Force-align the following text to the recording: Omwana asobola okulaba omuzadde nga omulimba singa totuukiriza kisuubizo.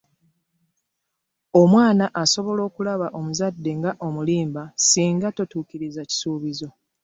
Omwana 1.61 2.05
asobola 2.23 2.61
okulaba 2.69 3.07
omuzadde 3.19 3.71
nga 3.79 3.91
omulimba 4.07 4.63
singa 4.87 5.27
totuukiriza 5.37 6.01
kisuubizo. 6.09 6.67